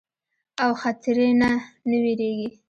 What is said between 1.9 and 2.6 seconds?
ويريږي